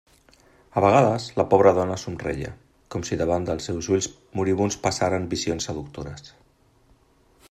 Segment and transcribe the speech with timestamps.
[0.79, 2.53] A vegades, la pobra dona somreia,
[2.95, 4.09] com si davant dels seus ulls
[4.41, 6.33] moribunds passaren visions seductores.